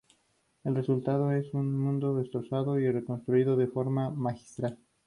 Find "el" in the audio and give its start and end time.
0.63-0.73